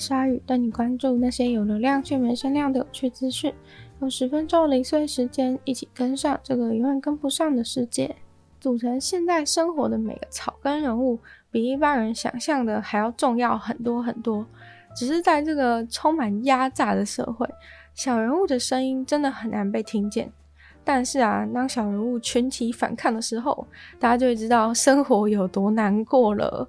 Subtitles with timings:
[0.00, 3.52] 鲨鱼，带你关注那些有流量却没声量的有趣资讯。
[4.00, 8.16] 用十分钟零碎时间，一起跟上这个永远跟不上的世界。
[8.58, 11.18] 组成现代生活的每个草根人物，
[11.50, 14.46] 比一般人想象的还要重要很多很多。
[14.96, 17.46] 只是在这个充满压榨的社会，
[17.94, 20.32] 小人物的声音真的很难被听见。
[20.82, 23.66] 但是啊，当小人物群起反抗的时候，
[23.98, 26.66] 大家就会知道生活有多难过了。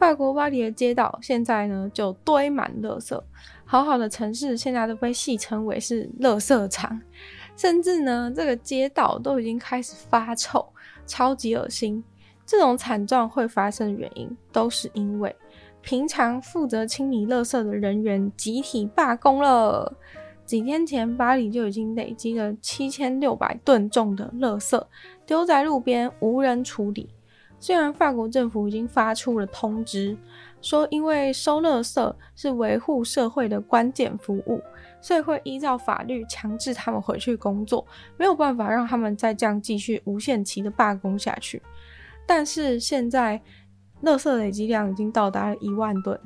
[0.00, 3.22] 法国巴黎的街道现在呢，就堆满垃圾，
[3.66, 6.98] 好好的城市现在都被戏称为是垃圾场，
[7.54, 10.66] 甚至呢，这个街道都已经开始发臭。
[11.06, 12.02] 超级恶心！
[12.46, 15.34] 这种惨状会发生的原因，都是因为
[15.82, 19.92] 平常负责清理垃圾的人员集体罢工了。
[20.46, 24.82] 几天前，巴黎就已经累积了七千六百吨重的垃圾
[25.26, 27.10] 丢在路边，无人处理。
[27.60, 30.16] 虽然法国政府已经发出了通知，
[30.60, 34.60] 说因为收垃圾是维护社会的关键服务。
[35.02, 37.86] 所以会依照法律强制他们回去工作，
[38.18, 41.62] 没有办法让他们再这样继续无限期的罢工下去。
[42.26, 43.40] 但是现在，
[44.02, 46.20] 垃圾累积量已经到达了一万吨。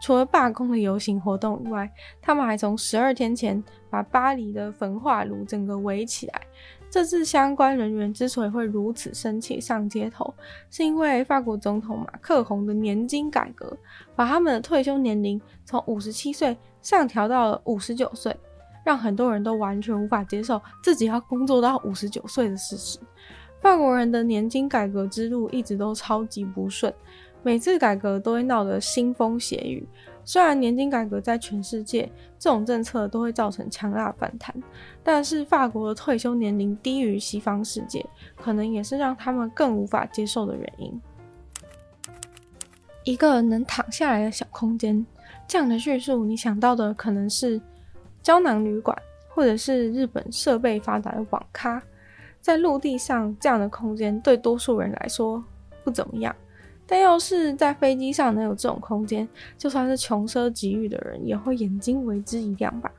[0.00, 6.40] 除了罢工的游行活动以外，他们还从十二天前把巴黎的焚化炉整个围起来。
[6.88, 10.32] 这次相关人员之所以会如此生气上街头，
[10.70, 13.76] 是因为法国总统马克宏的年金改革，
[14.14, 18.34] 把他们的退休年龄从五十七岁上调到了五十九岁，
[18.84, 22.98] 让很多人都完全无法接受自己要工作到五十九岁的事实。
[23.60, 26.92] 法国人的年金改革之路一直都超级不顺，
[27.46, 29.86] 每次改革都会闹得腥风血雨。
[30.24, 34.52] 虽然年金改革在全世界这种政策都会造成强大反弹，
[35.04, 41.00] 但是法国的退休年龄低于西方世界，可能也是让他们更无法接受的原因。
[43.04, 45.06] 一个能躺下来的小空间，
[45.46, 47.60] 这样的叙述，你想到的可能是
[48.24, 51.80] 胶囊旅馆，或者是日本设备发达的网咖。
[52.40, 55.44] 在陆地上，这样的空间对多数人来说
[55.84, 56.34] 不怎么样。
[56.86, 62.90] 但要是在飞机上能有这种空间，就算是穷奢极欲的人也会眼睛为之一亮吧。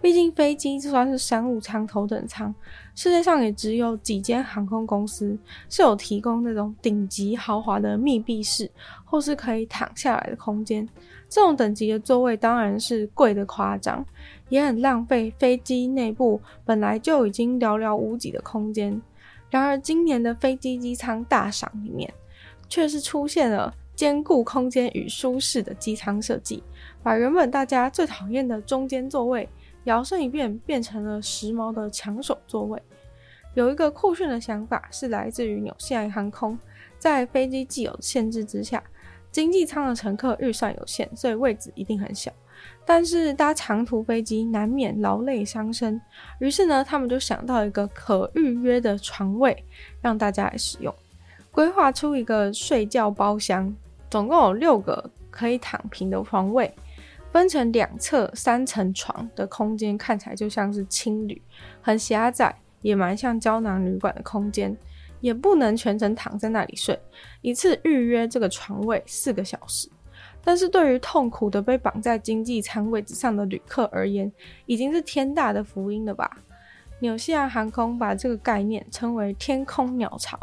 [0.00, 2.54] 毕竟飞机就算是商务舱、头等舱，
[2.94, 5.36] 世界上也只有几间航空公司
[5.70, 8.70] 是有提供那种顶级豪华的密闭式
[9.04, 10.86] 或是可以躺下来的空间。
[11.28, 14.04] 这种等级的座位当然是贵得夸张，
[14.48, 19.00] 也很浪费飞机内部本来就已经寥寥无几的空间。
[19.50, 22.12] 然而，今年的飞机机舱大赏里面，
[22.68, 26.62] 却是出现了兼顾空间与舒适的机舱设计，
[27.02, 29.48] 把原本大家最讨厌的中间座位
[29.84, 32.80] 摇身一变，变成了时髦的抢手座位。
[33.54, 36.58] 有一个酷炫的想法是来自于纽西兰航空，
[36.98, 38.82] 在飞机既有限制之下，
[39.32, 42.30] 经济舱的乘客预算有限，所以位置一定很小。
[42.84, 46.00] 但是搭长途飞机难免劳累伤身，
[46.40, 49.64] 于是呢，他们就想到一个可预约的床位，
[50.02, 50.94] 让大家来使用。
[51.56, 53.74] 规划出一个睡觉包厢，
[54.10, 56.70] 总共有六个可以躺平的床位，
[57.32, 61.40] 分成两侧三层床的空间，看起来就像是青旅，
[61.80, 64.76] 很狭窄，也蛮像胶囊旅馆的空间，
[65.22, 67.00] 也不能全程躺在那里睡，
[67.40, 69.88] 一次预约这个床位四个小时。
[70.44, 74.30] 但是对于痛苦的被绑在经济舱位置上的旅客而言，
[74.66, 76.30] 已经是天大的福音了吧？
[76.98, 80.38] 纽西兰航空把这个概念称为“天空鸟巢”。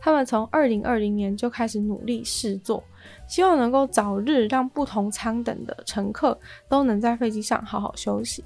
[0.00, 2.82] 他们从二零二零年就开始努力试做，
[3.28, 6.36] 希望能够早日让不同舱等的乘客
[6.68, 8.44] 都能在飞机上好好休息。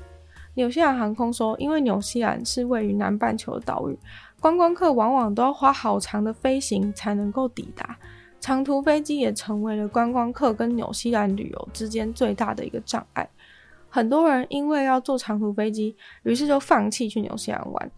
[0.53, 3.99] 纽西兰航空说，因为纽西兰是位于南半球的岛屿，
[4.41, 7.97] 观光客往往都要花好长的飞行才能够抵达，
[8.39, 13.27] 长途飞机也成为了观光客跟纽西兰旅游之间最大的一个障碍。
[13.89, 17.91] 很多人因为要坐长途飞机，于是就放弃去纽西兰玩。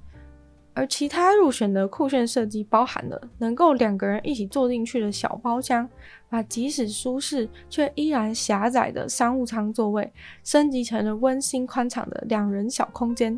[0.74, 5.88] 而其他入选的酷炫设计包含了能够两个人一起坐进去的小包厢，
[6.28, 10.12] 把即使舒适却依然狭窄的商务舱座位
[10.44, 13.36] 升级成了温馨宽敞的两人小空间。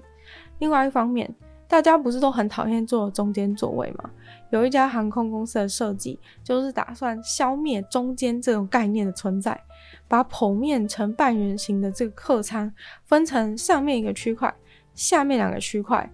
[0.59, 1.35] 另外一方面，
[1.71, 4.11] 大家不是都很讨厌坐中间座位吗？
[4.51, 9.59] 有一家航空公司的设计就是打算消灭中间这种概念的存在，
[10.09, 12.71] 把剖面成半圆形的这个客舱
[13.05, 14.53] 分成上面一个区块，
[14.97, 16.11] 下面两个区块，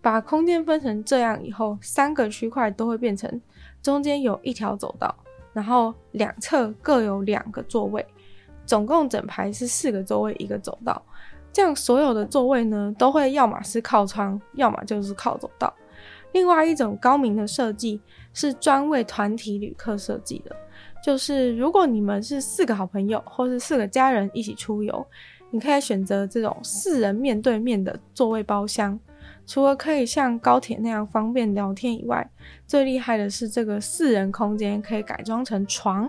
[0.00, 3.40] 把空间分成这样以后，三个区块都会变成
[3.82, 5.12] 中间有一条走道，
[5.52, 8.06] 然后两侧各有两个座位，
[8.64, 11.04] 总共整排是四个座位一个走道。
[11.52, 15.72] 这样所有的座位呢，都会要么是靠窗，要么就是靠走道。
[16.32, 18.00] 另外一种高明的设计
[18.32, 20.54] 是专为团体旅客设计的，
[21.02, 25.04] 就是如果你们是四个好朋友或是四个家人一起出游，
[25.50, 28.98] 你可以选择这种四人面对面的座位包厢。
[29.44, 32.30] 除了可以像高铁那样方便聊天以外，
[32.68, 36.08] 最厉害的是这个四人空间可以改装成床，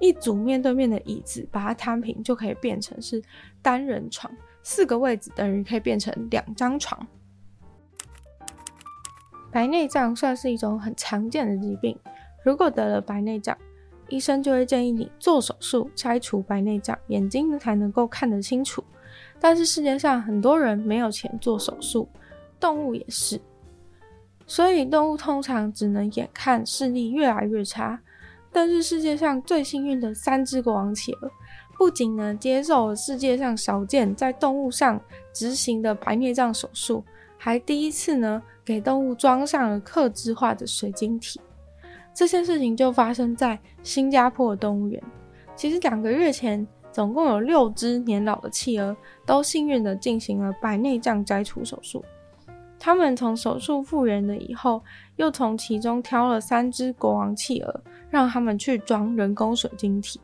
[0.00, 3.22] 一组面对面的椅子把它摊平就可以变成是
[3.60, 4.32] 单人床。
[4.62, 7.06] 四个位置等于可以变成两张床。
[9.50, 11.98] 白内障算是一种很常见的疾病，
[12.44, 13.56] 如果得了白内障，
[14.08, 18.84] 医生就会建议你做手术拆除白内障，眼睛才能够看得清楚。
[19.40, 22.08] 但是世界上很多人没有钱做手术，
[22.60, 23.40] 动物也是，
[24.46, 28.00] 所以动物通常只能眼看视力越来越差。
[28.52, 31.30] 但是世界上最幸运的三只国王企鹅。
[31.80, 35.00] 不仅呢接受世界上少见在动物上
[35.32, 37.02] 执行的白内障手术，
[37.38, 41.40] 还第一次呢给动物装上了客制化的水晶体。
[42.12, 45.02] 这件事情就发生在新加坡动物园。
[45.56, 48.94] 其实两个月前，总共有六只年老的企鹅
[49.24, 52.04] 都幸运地进行了白内障摘除手术。
[52.78, 54.82] 他们从手术复原了以后，
[55.16, 57.80] 又从其中挑了三只国王企鹅，
[58.10, 60.20] 让他们去装人工水晶体。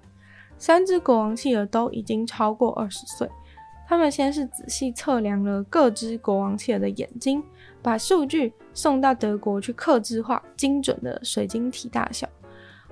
[0.59, 3.29] 三只国王企鹅都已经超过二十岁。
[3.89, 7.43] 他们先是仔细测量了各只国王企鹅的眼睛，
[7.81, 12.29] 把数据送到德国去刻制化精准的水晶体大小。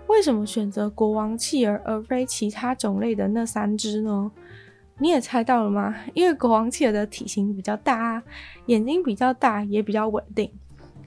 [0.06, 4.30] 为什么选择国王企鹅而非其他种类的那三只呢？
[4.98, 5.92] 你也猜到了吗？
[6.12, 8.22] 因为国王企鹅的体型比较大，
[8.66, 10.52] 眼睛比较大，也比较稳定。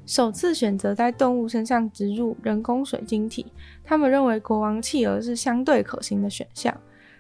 [0.07, 3.45] 首次选择在动物身上植入人工水晶体，
[3.83, 6.75] 他们认为国王企鹅是相对可行的选项，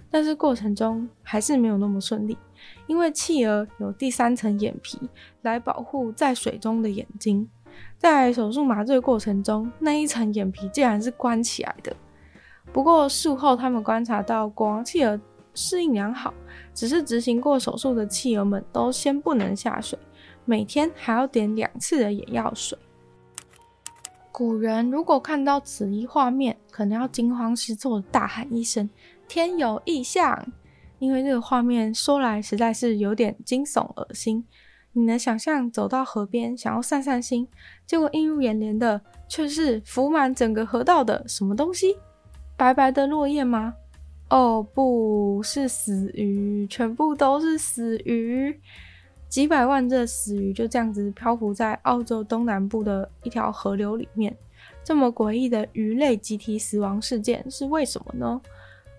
[0.09, 2.37] 但是过程中还是没有那么顺利，
[2.87, 4.97] 因为企鹅有第三层眼皮
[5.41, 7.49] 来保护在水中的眼睛，
[7.97, 11.93] 在手术麻醉过程中，那一层眼皮竟然是关起来的。
[12.71, 15.19] 不过术后他们观察到国王企鹅
[15.53, 16.33] 适应良好，
[16.73, 19.99] 只是执行过手术的企鹅们都先不能下水。
[20.49, 22.77] 每天还要点两次的眼药水。
[24.31, 28.89] 古人如果看到此一画面，可能要惊慌失措的大喊一声
[29.27, 30.47] “天有异象”，
[30.99, 34.45] 因为这个画面说来实在是有点惊悚恶心。
[34.93, 37.45] 你能想象走到河边想要散散心，
[37.85, 41.97] 结果映入眼帘的却是浮满整个河道的什么东西？
[42.55, 43.73] 白白的落叶吗？
[44.29, 48.59] 哦，不是死鱼，全部都是死鱼。
[49.29, 54.35] 几百万只死鱼就这样子漂浮在澳洲东南部的一条河流里面，
[54.83, 58.41] 这么诡异的鱼类集体死亡事件是为什么呢？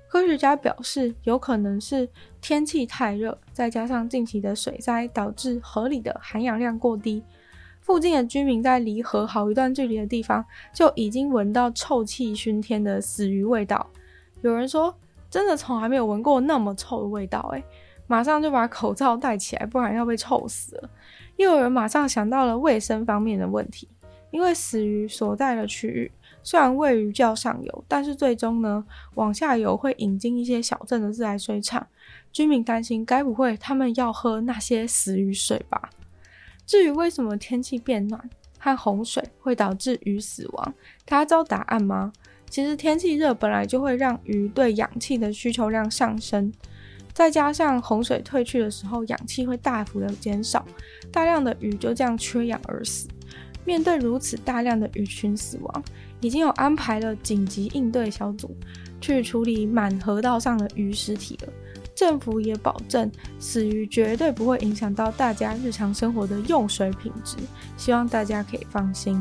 [0.07, 2.09] 科学家表示，有可能是
[2.41, 7.23] 天气太热，再加上近期的水灾导致河里的含氧量过低，
[7.81, 13.87] 附近的居民在离河好一段距离的地方就已经闻到臭气熏天的死鱼味道。
[14.43, 14.95] 有人说，
[15.29, 17.63] 真的从来没有闻过那么臭的味道，诶。
[18.09, 20.91] 马上就把口罩戴起来，不然要被臭死了。
[21.37, 23.87] 又有人马上想到了卫生方面的问题，
[24.33, 26.11] 因为死鱼所在的区域
[26.43, 28.85] 虽然位于较上游，但是最终呢，
[29.15, 31.87] 往下游会引进一些小镇的自来水厂。
[32.33, 35.91] 居民担心，该不会他们要喝那些死鱼水吧？
[36.67, 40.75] 至于为什么天气变暖和洪水会导致鱼死亡，
[41.05, 42.13] 大家知道答案吗？
[42.51, 46.53] 其实天气热本来就会让鱼对氧气的需求量上升。
[47.19, 50.65] 再加上洪水退去的时候，氧气会大幅的减少，
[51.11, 53.09] 大量的鱼就这样缺氧而死。
[53.65, 55.83] 面对如此大量的鱼群死亡，
[56.21, 58.57] 已经有安排了紧急应对小组
[59.01, 61.53] 去处理满河道上的鱼尸体了。
[61.93, 63.11] 政府也保证
[63.41, 67.37] 死鱼绝对不会影响到大家日常生活的用水品质，
[67.77, 69.21] 希望大家可以放心。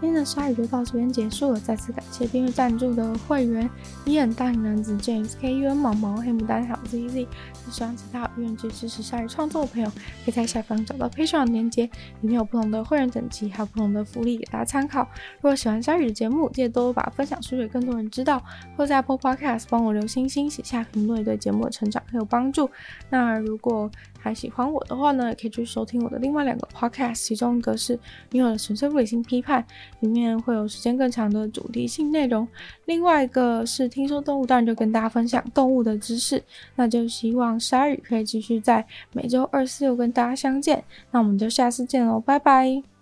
[0.00, 3.68] 今天的鲨鱼就到这边结束了，再次感谢订阅赞助的会员：
[4.06, 7.28] 伊恩、大男子 James、K U N、毛毛、黑牡丹、小 Z Z。
[7.70, 9.88] 喜欢其他有愿意支持鲨鱼创作的朋友，
[10.24, 11.84] 可以在下方找到 Patreon 的链接，
[12.22, 15.02] 里面有不同的会员等级，还有不同的福利给大家参考。
[15.36, 18.42] 如果喜欢鲨鱼的节目，记得多多把分享出去，更多人知道。
[18.76, 22.68] 或在 Apple Podcast 帮我留星星，写下评论，对节目的成长很有帮助。
[23.10, 23.88] 那如果
[24.22, 27.96] 还喜欢我的话呢，也可以去收听我的另外两个 podcast，其中一个是
[28.32, 29.62] 《女友的纯粹理性批判》，
[30.00, 32.46] 里面会有时间更长的主题性内容；
[32.84, 36.42] 另外一个是听说动物，当然就跟大家分享动物的知识。
[36.76, 40.84] 那就希望鲨鱼可以继续在每周二四六跟大家相见。
[41.10, 42.99] 那我们就下次见喽，拜拜。